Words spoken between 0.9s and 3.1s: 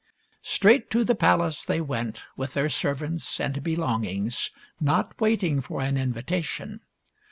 the palace they went, with their serv